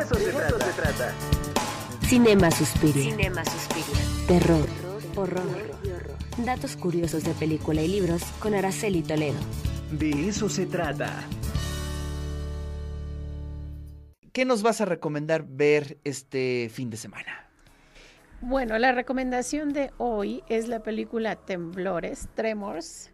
[0.00, 1.12] eso, se, trata.
[2.02, 3.10] Cinema Suspiria.
[3.10, 4.02] Cinema Suspiria.
[4.26, 4.66] Terror,
[5.14, 5.70] horror,
[6.38, 9.38] datos curiosos de película y libros con Araceli Toledo.
[9.90, 11.24] De eso se trata.
[14.32, 17.48] ¿Qué nos vas a recomendar ver este fin de semana?
[18.40, 23.10] Bueno, la recomendación de hoy es la película Temblores, Tremors,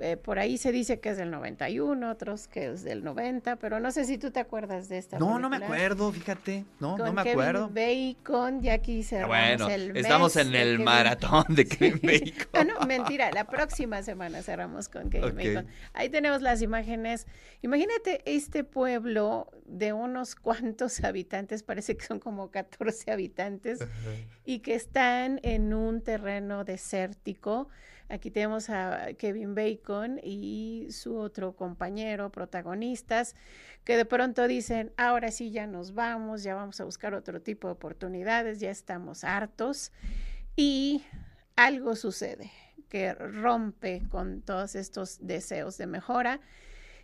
[0.00, 3.78] eh, por ahí se dice que es del 91, otros que es del 90, pero
[3.80, 5.18] no sé si tú te acuerdas de esta.
[5.18, 6.64] No, no me acuerdo, fíjate.
[6.80, 7.70] No, no me Kevin acuerdo.
[7.70, 12.00] Bacon, ya aquí cerramos Bueno, el estamos mes en de el Kevin- maratón de Kevin
[12.02, 12.48] Bacon.
[12.54, 15.36] Ah, no, mentira, la próxima semana cerramos con Kevin.
[15.36, 15.66] Bacon.
[15.92, 17.26] Ahí tenemos las imágenes.
[17.62, 23.80] Imagínate este pueblo de unos cuantos habitantes, parece que son como 14 habitantes,
[24.44, 27.68] y que están en un terreno desértico.
[28.08, 33.34] Aquí tenemos a Kevin Bacon y su otro compañero, protagonistas,
[33.84, 37.68] que de pronto dicen, ahora sí ya nos vamos, ya vamos a buscar otro tipo
[37.68, 39.92] de oportunidades, ya estamos hartos.
[40.54, 41.02] Y
[41.56, 42.50] algo sucede
[42.90, 46.40] que rompe con todos estos deseos de mejora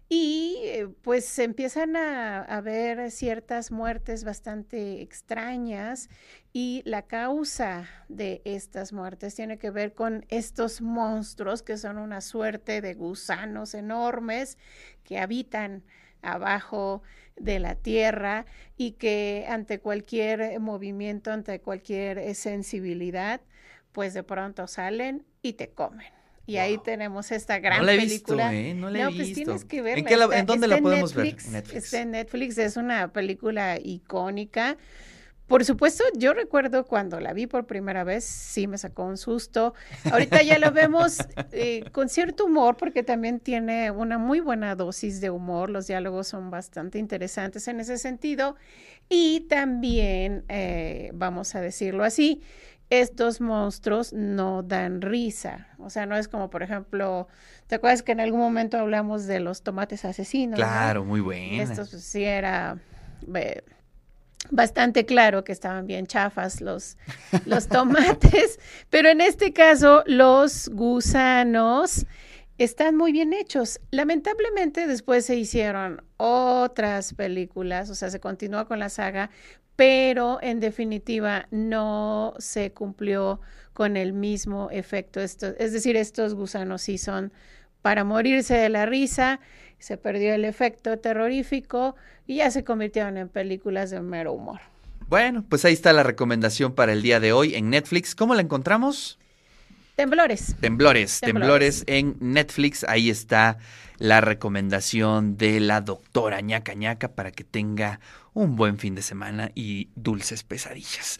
[0.08, 6.08] y eh, pues se empiezan a, a ver ciertas muertes bastante extrañas
[6.52, 12.20] y la causa de estas muertes tiene que ver con estos monstruos que son una
[12.22, 14.56] suerte de gusanos enormes
[15.04, 15.84] que habitan
[16.22, 17.02] abajo
[17.36, 23.40] de la tierra y que ante cualquier movimiento, ante cualquier sensibilidad,
[23.92, 26.12] pues de pronto salen y te comen.
[26.48, 28.50] Y ahí tenemos esta gran no la he película.
[28.50, 28.74] visto, ¿eh?
[28.74, 29.22] No la he No, visto.
[29.24, 29.98] pues tienes que verla.
[30.00, 31.52] ¿En, qué la- está- en dónde está la podemos Netflix, ver?
[31.52, 31.84] Netflix.
[31.84, 34.76] Está en Netflix, es una película icónica.
[35.46, 39.72] Por supuesto, yo recuerdo cuando la vi por primera vez, sí me sacó un susto.
[40.10, 41.18] Ahorita ya lo vemos
[41.52, 45.70] eh, con cierto humor, porque también tiene una muy buena dosis de humor.
[45.70, 48.56] Los diálogos son bastante interesantes en ese sentido.
[49.08, 52.42] Y también, eh, vamos a decirlo así,
[52.90, 55.68] estos monstruos no dan risa.
[55.78, 57.28] O sea, no es como, por ejemplo,
[57.66, 60.58] ¿te acuerdas que en algún momento hablamos de los tomates asesinos?
[60.58, 60.64] no?
[60.64, 61.62] Claro, muy buena.
[61.62, 62.78] Esto pues, sí era
[63.34, 63.62] eh,
[64.50, 66.96] bastante claro que estaban bien chafas los,
[67.44, 68.58] los tomates,
[68.90, 72.06] pero en este caso los gusanos
[72.58, 73.80] están muy bien hechos.
[73.90, 79.30] Lamentablemente después se hicieron otras películas, o sea, se continuó con la saga,
[79.76, 83.40] pero en definitiva no se cumplió
[83.72, 85.20] con el mismo efecto.
[85.20, 87.32] Esto, es decir, estos gusanos sí son
[87.80, 89.38] para morirse de la risa,
[89.78, 91.94] se perdió el efecto terrorífico
[92.26, 94.60] y ya se convirtieron en películas de mero humor.
[95.08, 98.16] Bueno, pues ahí está la recomendación para el día de hoy en Netflix.
[98.16, 99.18] ¿Cómo la encontramos?
[99.98, 100.54] Temblores.
[100.60, 101.84] Temblores, temblores, Temblores.
[101.88, 102.84] en Netflix.
[102.84, 103.58] Ahí está
[103.98, 107.98] la recomendación de la doctora ñaca ñaca para que tenga
[108.32, 111.18] un buen fin de semana y dulces pesadillas.